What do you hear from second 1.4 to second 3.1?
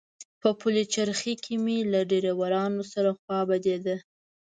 کې مې له ډریورانو سره